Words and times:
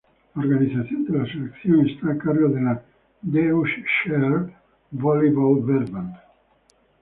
La 0.33 0.41
organización 0.41 1.05
de 1.05 1.15
la 1.19 1.27
selección 1.27 1.87
está 1.87 2.09
a 2.13 2.17
cargo 2.17 2.49
de 2.49 2.59
la 2.59 2.81
Deutscher 3.21 4.51
Volleyball-Verband. 4.89 6.15